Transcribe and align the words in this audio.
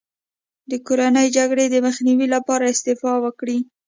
د 0.69 0.71
کورنۍ 0.87 1.27
جګړې 1.37 1.65
د 1.69 1.75
مخنیوي 1.85 2.27
لپاره 2.35 2.63
استعفا 2.73 3.13
وکړي. 3.25 3.57